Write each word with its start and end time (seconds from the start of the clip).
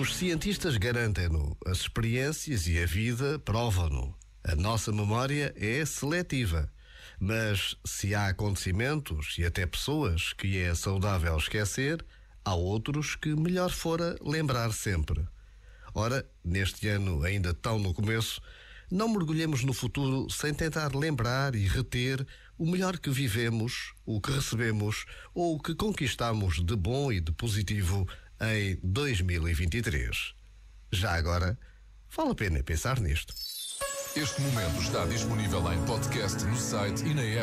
Os 0.00 0.16
cientistas 0.16 0.76
garantem-no, 0.76 1.56
as 1.66 1.78
experiências 1.78 2.66
e 2.66 2.78
a 2.82 2.86
vida 2.86 3.38
provam-no. 3.38 4.14
A 4.42 4.54
nossa 4.54 4.92
memória 4.92 5.54
é 5.56 5.84
seletiva. 5.84 6.70
Mas 7.18 7.76
se 7.86 8.14
há 8.14 8.28
acontecimentos 8.28 9.36
e 9.38 9.44
até 9.44 9.64
pessoas 9.64 10.32
que 10.32 10.58
é 10.58 10.74
saudável 10.74 11.36
esquecer, 11.36 12.04
há 12.44 12.54
outros 12.54 13.16
que 13.16 13.34
melhor 13.34 13.70
fora 13.70 14.16
lembrar 14.20 14.72
sempre. 14.72 15.26
Ora, 15.94 16.28
neste 16.44 16.88
ano 16.88 17.22
ainda 17.22 17.54
tão 17.54 17.78
no 17.78 17.94
começo, 17.94 18.42
não 18.90 19.08
mergulhemos 19.08 19.64
no 19.64 19.72
futuro 19.72 20.28
sem 20.28 20.52
tentar 20.52 20.94
lembrar 20.94 21.54
e 21.54 21.66
reter 21.66 22.26
o 22.58 22.66
melhor 22.66 22.98
que 22.98 23.10
vivemos, 23.10 23.92
o 24.04 24.20
que 24.20 24.30
recebemos 24.30 25.04
ou 25.34 25.56
o 25.56 25.60
que 25.60 25.74
conquistamos 25.74 26.64
de 26.64 26.76
bom 26.76 27.12
e 27.12 27.20
de 27.20 27.32
positivo 27.32 28.08
em 28.40 28.78
2023. 28.82 30.34
Já 30.92 31.14
agora, 31.14 31.58
vale 32.14 32.30
a 32.30 32.34
pena 32.34 32.62
pensar 32.62 33.00
nisto. 33.00 33.34
Este 34.16 34.40
momento 34.42 34.80
está 34.80 35.04
disponível 35.06 35.72
em 35.72 35.84
podcast 35.86 36.44
no 36.44 36.56
site 36.56 37.04
e 37.04 37.14
na 37.14 37.22
app. 37.22 37.42